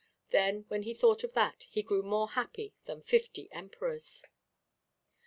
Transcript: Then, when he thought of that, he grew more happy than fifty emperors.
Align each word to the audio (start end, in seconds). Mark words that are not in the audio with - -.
Then, 0.31 0.65
when 0.67 0.81
he 0.81 0.95
thought 0.95 1.23
of 1.23 1.33
that, 1.33 1.67
he 1.69 1.83
grew 1.83 2.01
more 2.01 2.29
happy 2.29 2.73
than 2.85 3.03
fifty 3.03 3.51
emperors. 3.51 4.23